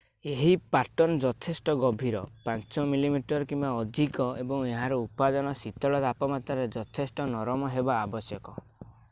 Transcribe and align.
ଏହି 0.29 0.51
ପାଟର୍ନ୍‌ 0.75 1.17
ଯଥେଷ୍ଟ 1.25 1.75
ଗଭୀର 1.83 2.21
5 2.47 2.85
mm 2.85 2.95
1/5 3.19 3.35
ଇଞ୍ଚ 3.35 3.39
କିମ୍ବା 3.53 3.71
ଅଧିକ 3.83 4.27
ଏବଂ 4.45 4.65
ଏହାର 4.71 4.99
ଉପାଦାନ 5.05 5.55
ଶୀତଳ 5.63 6.03
ତାପମାତ୍ରାରେ 6.09 6.67
ଯଥେଷ୍ଟ 6.79 7.29
ନରମ 7.37 7.73
ହେବା 7.77 8.03
ଆବଶ୍ୟକ। 8.09 8.61